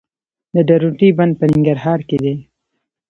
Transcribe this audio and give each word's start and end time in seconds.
د 0.55 0.55
درونټې 0.69 1.09
بند 1.17 1.33
په 1.39 1.45
ننګرهار 1.51 1.99
کې 2.09 2.17
دی 2.23 2.33